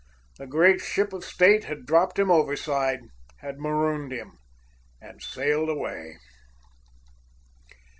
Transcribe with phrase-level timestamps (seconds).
[0.39, 3.01] The great Ship of State had dropped him overside,
[3.41, 4.39] had "marooned" him,
[4.99, 6.17] and sailed away.